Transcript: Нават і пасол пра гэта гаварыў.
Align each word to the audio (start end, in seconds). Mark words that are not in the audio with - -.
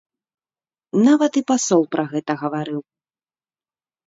Нават 1.07 1.33
і 1.41 1.43
пасол 1.51 1.83
пра 1.93 2.03
гэта 2.15 2.31
гаварыў. 2.41 2.81